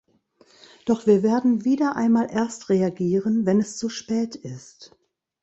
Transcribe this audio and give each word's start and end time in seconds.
Doch 0.87 1.05
wir 1.05 1.21
werden 1.21 1.63
wieder 1.63 1.95
einmal 1.95 2.27
erst 2.31 2.69
reagieren, 2.69 3.45
wenn 3.45 3.59
es 3.59 3.77
zu 3.77 3.87
spät 3.87 4.35
ist! 4.35 4.97